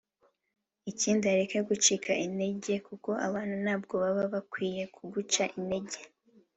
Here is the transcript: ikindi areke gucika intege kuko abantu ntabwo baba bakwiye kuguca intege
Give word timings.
ikindi 0.91 1.23
areke 1.33 1.57
gucika 1.69 2.11
intege 2.25 2.73
kuko 2.87 3.09
abantu 3.27 3.55
ntabwo 3.63 3.93
baba 4.03 4.23
bakwiye 4.33 4.83
kuguca 4.95 5.43
intege 5.59 5.99